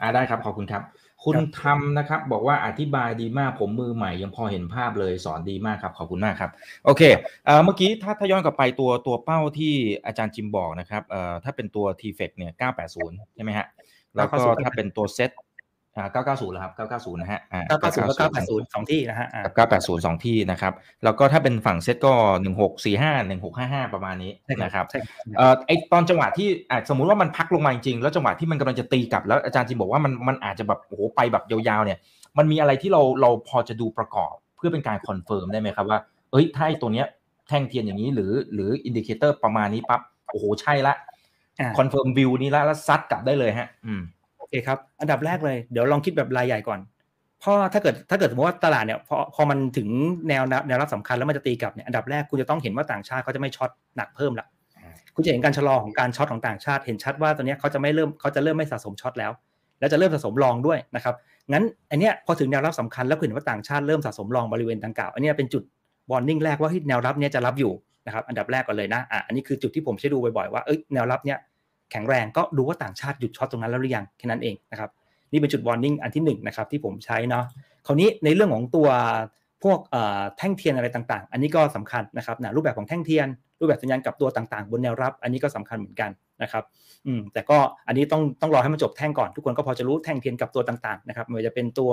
[0.00, 0.82] อ่าได้ครับขอบคุณครับ
[1.24, 6.50] คุณทำนะครับ บอกว่าอธิบายดีมากผมมือใหม่ ยังพอเห็นภาพเลยสอนดีมากครับ ขอบคุณมากครับ
[6.84, 7.02] โอเค
[7.44, 9.74] เเมื่อกี้ถ้าถ้าย้อนกลับไปตัวตัวเป้าที่
[10.06, 12.52] อาจารย์จิมบอกนะครับเอ่อถ้าเป็นตัว t f e c เนี่ย
[12.94, 13.66] 980 ใช่ไหมฮะ
[14.16, 15.30] แล้วก็ถ้าเป็นตัวเซต
[15.96, 19.54] อ่า990แล้วครับ990นะฮะอ่า990แล้ว980สองที่นะฮะกับ
[19.84, 20.72] 980สองที่นะครับ
[21.04, 22.12] แล้วก็ถ้าเป็นฝั่งเซตก็
[22.82, 24.32] 1645 1655 ประมาณนี้
[24.62, 24.84] นะครับ
[25.36, 31.98] เอ่อไอตอนจังหวะที่อ่าสมมุติว่ามันพักลงมาจริงๆ แล้วจังหวะที่มันกำลังจะตีกลับแล้วอาจารย์จิมบอกว่ามันมันอาจจะแบบโอ้โหไปแบบยาวๆเนี่ย
[32.38, 35.98] มันมีอะไรที่เราเราพอจะดูประกอบเพื่อเป็นการ confirm ได้ไหมครับว่า
[36.32, 37.06] เอ้ยถ้าไอตัวเนี้ย
[37.48, 40.94] แท่งเทียนอย่างนี้หรือหรือ indicator ประมาณนี้ปั๊บโอ้โหใช่ละ
[41.78, 46.80] confirm view นี้ละแล้วซัดกลับได้เลยฮะ อืมโอเคครับ อันดับแรกเลย เดี๋ยวลองคิดแบบรายใหญ่ก่อน
[47.40, 49.88] เพราะถ้าเกิดถ้าเกิดสมมติว่าตลาดเนี่ยพอพอมันถึง
[50.28, 54.46] แนวแนวรับสำคัญแล้วมันจะตีกลับเนี่ยอันดับแรกคุณจะต้องเห็นว่าต่างชาติเขาจะไม่ short หนักเพิ่มละ
[55.14, 59.30] คุณจะเห็นการชะลอของการ short ของต่างชาติ เห็นชัดว่าตอนนี้เขาจะไม่เริ่มเขาจะเริ่มไม่สะสม short แล้ว
[59.80, 61.14] แล้วจะเริ่มสะสม long ด้วยนะครับ
[61.52, 65.62] งั้นอันเนี้ยพอถึงแนวรับสำคัญแล้วเห็นว่าต่างชาติเริ่มสะสม long บริเวณดังกล่าวอันนี้เป็นจุด
[66.10, 67.72] warning แรกว่าที่แนวรับเนี้ยจะรับอยู่
[68.06, 71.38] นะครับอันดับแรกก่อนเลยนะอะอันนี้คือจุดที่ผมใช้ดูบ่อยๆว่าเอ้ยแนวรับเนี้ย
[71.90, 74.90] แข็งแรงก็ดูว่าต่างชาติหยุด short ตรงนั้นแล้วหรือยังแค่นั้นเองนะครับ
[75.32, 77.44] นี่เป็นจุด warning อันที่ 1นะครับที่ผมใช้เนาะ
[77.86, 78.88] คราวนี้ในเรื่องของตัว
[79.64, 79.78] พวก
[80.38, 83.26] แท่งเทียนอะไรต่างๆ อันนี้ก็สำคัญนะครับนะรูปแบบของแท่งเทียน
[83.60, 86.10] รูปแบบสัญญาณกลับตัวต่างๆ บนแนวรับ อันนี้ก็สำคัญเหมือนกัน
[86.42, 86.64] นะครับ
[87.06, 91.92] อืมแต่ก็อันนี้ต้องต้องรอให้มันจบแท่งก่อนทุกคนก็พอจะรู้แท่งเทียนกลับตัวต่างๆนะครับไม่ว่าจะเป็นตัว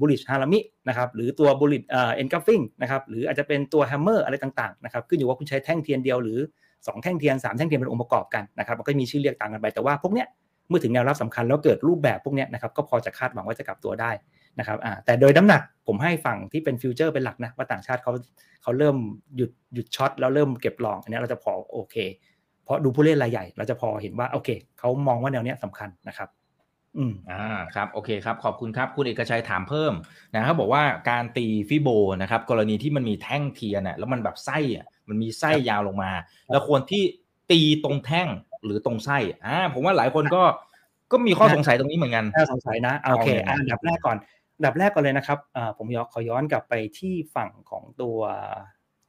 [0.00, 6.38] bullish harami นะครับหรือตัว bullish engulfing นะครับหรืออาจจะเป็นตัว hammer อะไรต่างๆนะครับขึ้นอยู่ว่าคุณใช้แท่งเทียนเดียวหรือ
[6.86, 10.26] 2แท่งเทียน3แท่งเทียนเป็นองค์ประกอบกันนะครับมันก็มีชื่อเรียกต่างกันไปแต่ว่าพวกเนี้ย
[10.68, 14.10] เมื่อถึงแนวรับสำคัญแล้วเกิดรูปแบบพวกนี้นะครับก็พอจะคาดหวังว่าจะกลับตัวได้
[14.58, 18.12] นะครับอ่าแต่โดยน้ำหนักผมให้ฝั่งที่เป็นฟิวเจอร์เป็นหลักนะว่าต่างชาติเขา
[18.62, 18.96] เขาเริ่ม
[19.36, 21.96] หยุดหยุด short แล้วเริ่มเก็บ long อันนี้เราจะพอโอเค
[22.64, 26.28] เพราะดูผู้เล่นรายใหญ่ เราจะพอเห็นว่าโอเคเขามองว่าแนวเนี้ยสำคัญนะครับ
[26.98, 29.92] อืมอ่าครับโอเคครับขอบคุณครับคุณเอกชัยถามเพิ่ม
[30.34, 31.88] นะครับบอกว่าการตี Fibo
[32.22, 36.10] นะครับกรณีที่มันมีแท่งเทียนอะแล้วมันแบบไส้อะ มันมีไส้ยาวลงมา
[36.50, 37.02] แล้วควรที่
[37.50, 38.28] ตีตรงแท่ง
[38.64, 40.42] หรือตรงไส้อ่าผมว่าหลายคนก็
[41.12, 44.16] ก็มีข้อสงสัยตรงนี้เหมือนกันข้อสงสัยนะโอเคอันดับแรกก่อน
[44.56, 48.18] อันดับแรกก่อนเลยนะครับอ่าผมยอขอย้อนกลับไปที่ฝั่งของตัว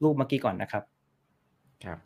[0.03, 0.83] รูปเมื่อกี้ก่อนนะครับ
[1.85, 1.97] ครับ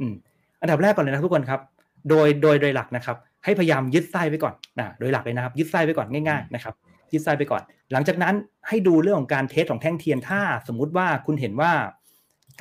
[0.00, 0.14] อืม
[0.62, 1.60] อันดับแรกก่อนเลยนะทุกคนครับ
[2.08, 6.74] โดยโดยโดยหลักนะครับ ให้พยายามยึดไส้ไว้ก่อนนะโดยหลักเลยนะครับ ยึดไส้ไว้ก่อนง่ายๆนะครับ
[7.12, 8.34] ยึดไส้ไปก่อน หลังจากนั้น
[8.68, 11.72] ให้ดูเรื่องของการ test ของแท่งเทียนถ้า สมมุติว่าคุณเห็นว่า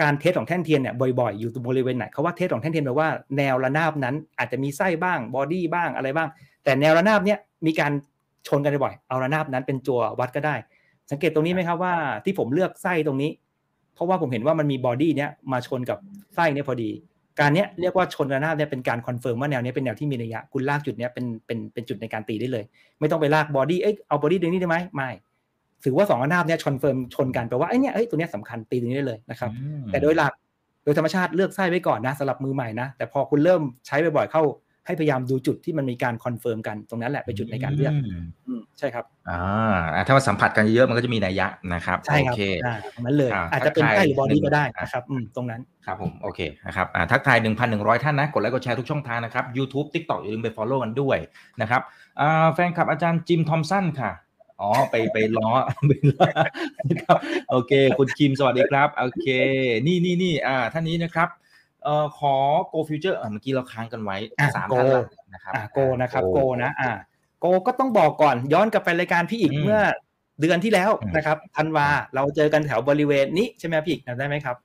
[0.02, 6.30] การ test ของแท่งเทียนเนี่ยบ่อยๆ อยู่ตรงบริเวณไหนเขาว่า test ของแท่งเทียนแปลว่าแนวระนาบนั้นอาจจะมีไส้บ้าง body บ้างอะไรบ้าง
[6.64, 7.92] แต่แนวระนาบเนี่ยมีการ
[8.48, 10.56] ชนกันบ่อยเอาระนาบนั้นเป็นตัววัดก็ได้
[11.12, 11.94] สังเกตตรงนี้ไหมครับว่า
[12.26, 13.32] ที่ผมเลือกไส้ตรงนี้
[13.96, 15.98] เพราะว่าผมเห็นว่ามันมี body เนี้ยมาชนกับ
[16.36, 16.90] ไส้เนี่ยพอดี
[17.40, 22.64] การเนี้ยเรียกว่าชนระนาบเนี่ยเป็นการ confirm ว่าแนวนี้เป็นแนวที่มีนัยยะคุณลากจุดเนี้ยเป็นเป็นเป็นจุดในการตีได้เลย
[23.00, 25.10] ไม่ต้องไปลาก body เอ้ยเอา body ตรงนี้ได้ไหมไม่
[25.84, 29.52] ถือว่าสองระนาบเนี่ย confirm ชนกันแปลว่าไอ้นี่เอ้ยตัวนี้สำคัญตีตรงนี้ได้เลยนะครับ
[29.92, 30.34] แต่โดยหลัก
[30.84, 34.44] โดยธรรมชาติเลือกไส้ไว้ก่อนนะสำหรับมือใหม่นะ แต่พอคุณเริ่มใช้บ่อยๆเข้า
[34.86, 37.94] ให้พยายามดูจุดที่มันมีการ confirm กันตรงนั้นแหละเป็นจุดในการเลือก
[38.80, 42.36] ใช่ครับอ่าถ้ามาสัมผัสกันเยอะมันก็จะมีนัยยะนะครับใช่ครับ
[42.96, 45.04] ตรงนั้นเลยอาจจะเป็นไส้หรือ body ก็ได้นะครับ
[45.36, 47.38] ตรงนั้นครับผมโอเคนะครับทักทาย
[47.72, 51.18] 1,100 ท่านนะ กดไลค์กดแชร์ทุกช่องทางนะครับ YouTube TikTok อย่าลืมไป follow กันด้วย
[51.62, 51.82] นะครับ
[52.54, 54.12] แฟนคลับอาจารย์จิมทอมสันค่ะ
[54.62, 55.50] อ๋อไปไปล้อ
[55.88, 56.26] ไปล้อ
[56.90, 57.18] นะครับ
[57.50, 59.28] โอเค คุณคิมสวัสดีครับโอเค
[59.88, 61.30] นี่นี่นี่อ่าท่านนี้นะครับ
[61.84, 62.36] เอ่อขอ
[62.72, 64.18] Go Future เมื่อกี้เราค้างกันไว้
[64.56, 64.88] สามท่าน
[65.34, 66.92] นะครับอ่าโกนะครับโกนะอ่า
[67.40, 69.80] โกก็ต้องบอกก่อนย้อนกลับไปรายการพี่อีกเมื่อ
[70.42, 74.56] เดือนที่แล้วนะครับธันวาเราเจอกันแถวบริเวณนี้ใช่ไหมพี่จำได้ไหมครับ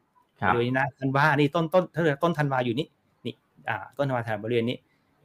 [0.54, 1.84] บริเวณนะธันวานี่ต้นต้น
[2.22, 2.86] ต้นธันวาอยู่นี่
[3.26, 3.34] นี่
[3.68, 4.76] อ่าต้นธันวาแถวบริเวณนี้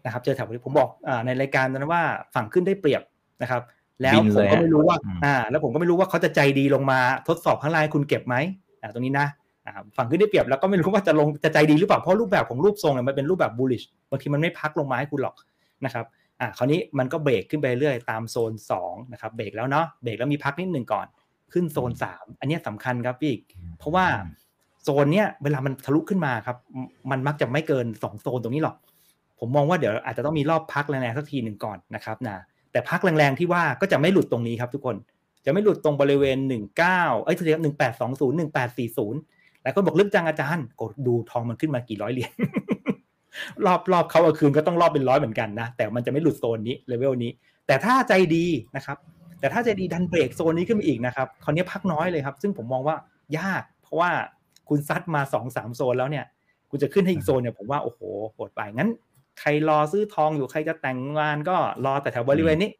[0.06, 2.02] นะครับ เจอแถวบริเวณผมบอกอ่าในรายการนั้นว่า
[2.36, 3.02] ฝั่งขึ้นได้เปรียบ
[3.42, 3.62] นะครับ
[4.02, 8.36] แล้วผมก็ไม่รู้ว่า อ่า แล้วผมก็ไม่รู้ว่าเขาจะใจดีลงมาทดสอบข้างล่างคุณเก็บไหม
[8.82, 9.28] อ่าตรงนี้นะ
[9.66, 15.36] อฝั่งขึ้นได้เปรียบแล้วก็ไม่รู้ว่าจะลงจะใจดีหรือเปล่าเพราะรูปแบบของรูปทรงเนี่ยมันเป็นรูปแบบ bullish บางทีมันไม่พักลงมาให้คุณหรอก
[15.86, 16.06] นะครับ
[16.42, 21.08] อ่าคราวนี้มันก็เบรกขึ้นไปเรื่อยตามโซน2นะครับเบรกแล้วเนาะเบรกแล้วมีพักนิดหนึ่งก่อน
[21.54, 23.34] ขึ้นโซน 3 อันนี้สำคัญครับพี่
[23.78, 24.06] เพราะว่า
[24.84, 26.58] โซนเนี้ยเวลามันทะลุขึ้นมาครับ
[27.12, 28.76] มันมักจะไม่เกิน 2 โซนตรงนี้หรอก
[29.40, 32.38] ผมมองว่าเดี๋ยวอาจจะต้องมีรอบพักแรงๆสักทีหนึ่งก่อนนะครับนะ
[32.72, 34.96] แต่พักแรงๆที่ว่าก็จะไม่หลุดตรงนี้ครับทุกคน
[35.46, 36.38] จะไม่หลุดตรงบริเวณ
[36.76, 42.32] 19เอ้ยทีเดียว1820 1840แล้วก็บอกลึกจังอาจารย์กดดูทองมันขึ้นมากี่ร้อยเหรียญ
[43.66, 47.32] รอบรอบเขาเอาคืนก็ต้องรอบเป็นร้อยเหมือนกันนะ แต่มันจะไม่หลุดโซนนี้เลเวลนี้
[47.68, 48.98] แต่ถ้าใจดีนะครับ
[49.40, 52.96] แต่ถ้าใจดีดันเบรกโซนนี้ขึ้นมาอีกนะครับคราวนี้พักน้อยเลยครับ ซึ่งผมมองว่า
[53.38, 54.12] ยาก เพราะว่า
[54.70, 56.26] คุณซัดมาสองสามโซนแล้วเนี่ย
[56.70, 58.00] คุณจะขึ้นให้อีกโซนเนี่ยผมว่าโอ้โห
[58.34, 58.90] โหดไปงั้น
[59.40, 62.72] ใครรอซื้อทองอยู่ใครจะแต่งงานก็รอแต่แถวบริเวณนี้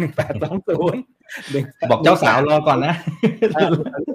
[0.00, 1.02] หนึ่งแปดสองศูนย์
[1.90, 2.94] บอกเจ้าสาวรอก่อนนะ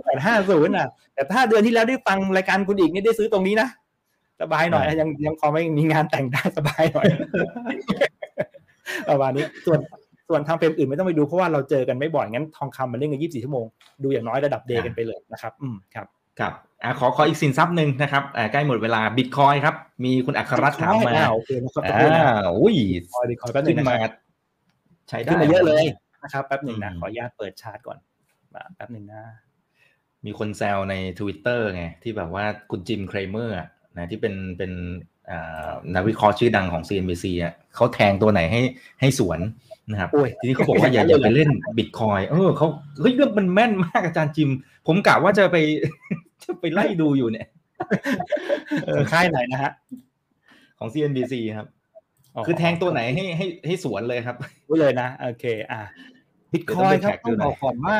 [0.06, 3.67] แปดห้าศูนย์อะ แต่ถ้าเดือนที่แล้วได้ฟังรายการคุณอีกนี่ได้ซื้อตรงนี้นะ
[4.41, 7.06] สบายหน่อย ยังยังพอไม่มีงานแต่งได้สบายหน่อย
[9.10, 9.80] ประมาณนี้ส่วน
[10.30, 13.65] ส่วนทางเฟรมอื่นไม่ต้องไปดูเพราะว่าเราเจอกันไม่บ่อยงั้นทองคำมันเล่นกันยี่สิบสี่ชั่วโมง
[14.04, 16.08] ดูอย่างน้อยระดับเดย์กันไปเลยนะครับ อืมครับ
[16.39, 16.54] ครับ
[16.86, 22.76] อ่าขอขออีกสินทรัพย์หนึ่งนะครับอ่าใกล้หมดเวลาบิตคอยครับ มีคุณอัครรัตน์ถามมาโอเคนะครับอ่าอุ้ย
[23.30, 24.12] บิตคอยแป๊บนึงนะ
[25.10, 25.86] ใช้ได้ขึ้นมาเยอะเลย
[26.24, 27.98] นะครับแป๊บหนึ่งนะขออนุญาตเปิดชาร์ตก่อน
[28.76, 29.24] แป๊บหนึ่งนะ
[30.26, 33.56] มีคนแซวใน Twitter ไงที่แบบว่าคุณจิมเครเมอร์
[33.98, 34.71] นะที่เป็นเป็น
[35.95, 38.62] นักวิเคราะห์ชื่อดังของ CNBC อะเขาแทงตัวไหนให้
[39.02, 39.39] ให้สวน
[39.91, 42.67] นะครับทีนี้เขาบอกว่าอย่าอย่าไปเล่นบิตคอยเออเขา
[43.00, 44.50] เฮ้ยเรื่องมันแม่นมากอาจารย์จิม
[44.88, 45.58] ผมกะว่าจะไป
[46.45, 47.47] จะไปไล่ดูอยู่เนี่ย
[49.12, 49.71] ค่ายไหนนะฮะ
[50.79, 51.67] ของ CNBC ครับ
[52.45, 54.36] คือแทงตัวไหนให้ให้ให้สวนเลยครับ
[54.67, 55.81] รู้เลยนะ โอเค อะ
[56.51, 57.97] บิตคอยครับต้องบอกก่อนว่า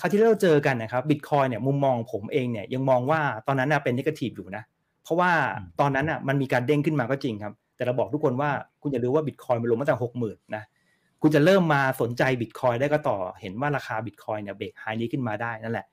[0.00, 4.62] คราวที่เราเจอกันนะครับบิตคอยเนี่ยมุมมองผมเองเนี่ยยังมองว่าตอนนั้นน่ะเป็นนิเกทีฟอยู่นะ
[5.02, 5.30] เพราะว่า
[5.80, 8.50] ตอนนั้นน่ะมันมีการเด้งขึ้นมาก็จริงครับ แต่เราบอกทุกคนว่า
[8.82, 10.62] คุณอย่าลืมว่าบิตคอยมันลงมาจากหกหมื่นนะ
[11.22, 15.86] คุณจะเริ่มมาสนใจบิตคอยได้ก็ต่อเห็นว่าราคาบิตคอยเนี่ยเบรกไฮนี้ขึ้นมาได้นั่นแหละ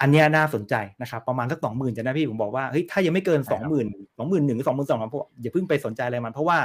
[0.00, 3.86] อันนี้น่าสนใจนะครับประมาณสักสองหมื่นจะนะพี่ผมบอกว่าเฮ้ยถ้ายังไม่เกินสองหมื่น
[4.18, 5.10] สองหมื่นหนึ่งหรือสองหมื่นสองพัน
[5.42, 6.58] อย่าเพิ่งไปสนใจอะไรมัน เพราะว่า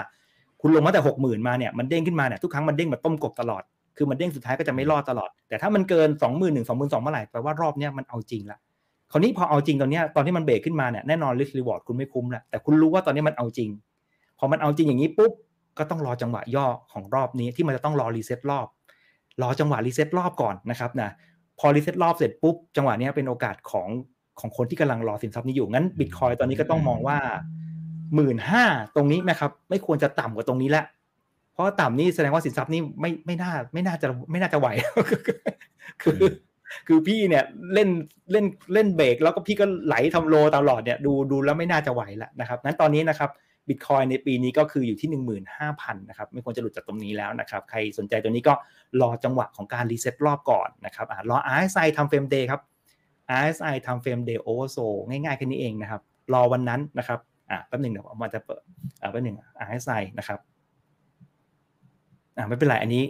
[0.61, 3.63] คุณลงมาแต่หกหมื่นมาเนี่ยมันเด้งขึ้นมาเนี่ยทุกครั้งมันเด้งแบบต้มกบตลอด
[3.97, 8.59] คือมันเด้งสุดท้ายก็จะไม่รอดตลอด แต่ถ้ามันเกิน2 1 0 0 0 0 2 2 0 0 0เมื่อไหร่แปลว่ารอบเนี้ยมันเอาจริงละ
[9.11, 13.69] คราวนี้พอเอาจริงตอนนี้ตอนที่มันเบรกขึ้นมาเนี่ยแน่นอน risk reward คุณไม่คุ้มละแต่คุณรู้ว่าตอนนี้มันเอาจริง
[14.39, 15.31] พอมันเอาจริงอย่างนี้ปุ๊บ
[15.77, 18.67] ก็ต้องรอจังหวะย่อของรอบนี้ที่มันจะต้องรอ reset รอบ
[19.41, 21.09] รอจังหวะ reset รอบก่อนนะครับนะ
[21.59, 23.87] พอ reset รอบเสร็จปุ๊บ จังหวะนี้เป็นโอกาสของ
[24.39, 27.17] ของคนที่กำลังรอสินทรัพย์นี้อยู่ งั้นบิตคอยน์ตอนนี้ก็ต้องมองว่า
[28.15, 30.85] หมื่นห้าตรงนี้นะครับ ไม่ควรจะต่ำกว่าตรงนี้แล้ว
[31.53, 34.67] เพราะต่ำนี่แสดงว่าสินทรัพย์นี่ไม่ไม่น่าไม่น่าจะไม่น่าจะไหว
[36.01, 36.19] คือ
[36.87, 37.89] คือพี่เนี่ยเล่น
[38.31, 43.29] เล่นเล่นเบรกแล้วก็พี่ก็ไหลทำ low ตลอดเนี่ยดูดูแล้วไม่น่าจะไหวแล้วนะครับนั้นตอนนี้นะครับ
[43.69, 45.09] บิตคอยน์ในปีนี้ก็คืออยู่ที่
[45.55, 48.53] 15,000นะครับไม่ควรจะหลุดจากตรงนี้แล้วนะครับใครสนใจตัวนี้ก็
[49.01, 52.61] รอจังหวะของการ reset รอบก่อนนะครับอ่ารอ RSI time frame day ครับ
[53.41, 54.77] RSI time frame day oversold
[55.09, 56.01] ง่ายๆแค่นี้เองนะครับ
[56.33, 58.61] รอวันนั้นนะครับอ่าแป๊บหนึ่งเดี๋ยวผมจะเปิด
[59.01, 60.39] อ่าแป๊บหนึ่ง RSI นะครับ
[62.37, 63.03] อ่าไม่เป็นไรอันนี้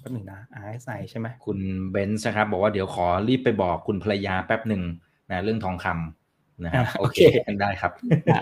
[0.00, 1.58] แป๊บหนึ่งนะอ่าใส่ใช่ไหมคุณ
[1.90, 4.82] เบนซ์นะครับบอกว่าเดี๋ยวขอรีบไปบอกคุณภรรยาแป๊บหนึ่ง
[5.30, 7.18] นะเรื่องทองคำนะครับโอเค
[7.60, 7.92] ได้ครับ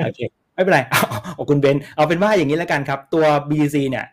[0.04, 0.20] โอเค
[0.54, 4.06] ไม่เป็นไรเอาคุณเบนเอาเป็นว่าอย่างนี้แล้วกันครับ ตัว BTC เนี่ย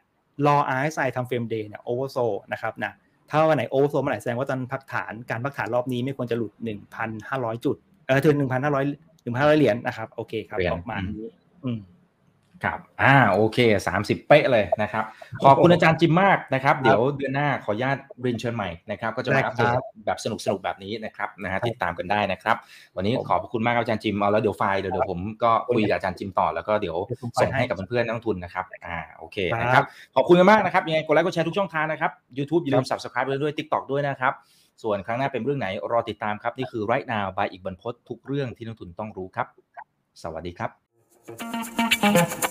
[0.45, 2.17] รอ RSI time frame day เนี่ย oversold
[2.51, 2.91] นะครับนะ
[3.30, 6.51] ถ้าวันไหน oversold เมื่อไหร่แสดงว่าตอนพักฐานการพักฐานรอบนี้ไม่ควรจะหลุด
[7.10, 7.75] 1,500 จุด
[8.08, 8.45] เออถึง1,500
[9.25, 11.30] 1,500 เหรียญนะครับ โอเคครับ ออกมานี้
[11.65, 11.80] อืม
[12.63, 13.58] ครับ อ่า โอเค
[13.95, 15.04] 30เป๊ะเลยนะครับ
[15.43, 19.69] ขอบคุณอาจารย์จิมมากนะครับ เดี๋ยวเดือนหน้าขออนุญาตเรียนเชิญใหม่นะครับ ก็จะมาอัปเดต
[20.06, 22.56] แบบสนุกสนุกแบบนี้นะครับ นะฮะ ติดตามกันได้นะครับ
[22.95, 26.97] วันนี้ขอบคุณมากอาจารย์จิม เอาแล้วเดี๋ยวไฟล์เดี๋ยวผมก็คุยกับอาจารย์จิมต่อ แล้วก็เดี๋ยว
[27.41, 29.84] ส่งให้กับเพื่อนๆนักทุนนะครับ อ่า โอเค นะครับ
[30.15, 34.34] ขอบคุณมากนะครับ ยังไงกดไลค์กดแชร์ทุกช่องทางนะครับ YouTube อย่าลืม subscribe ด้วย TikTok ด้วยนะครับ
[34.84, 39.47] ส่วนครั้งหน้าเป็นเรื่องไหนรอติดตามครับ นี่คือ right now by อีกบรรพททุกเรื่องที่นักทุนต้องรู้ครับ
[40.24, 42.50] สวัสดีครับ